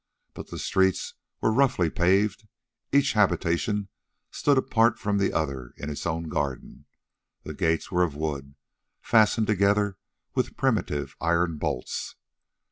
But 0.33 0.47
the 0.47 0.57
streets 0.57 1.13
were 1.41 1.53
roughly 1.53 1.91
paved; 1.91 2.47
each 2.91 3.13
habitation 3.13 3.89
stood 4.31 4.57
apart 4.57 4.97
from 4.97 5.19
the 5.19 5.31
other 5.31 5.75
in 5.77 5.91
its 5.91 6.07
own 6.07 6.23
garden, 6.23 6.85
and 7.43 7.51
the 7.53 7.53
gates 7.53 7.91
were 7.91 8.01
of 8.01 8.15
wood, 8.15 8.55
fastened 9.03 9.45
together 9.45 9.99
with 10.33 10.57
primitive 10.57 11.15
iron 11.21 11.59
bolts. 11.59 12.15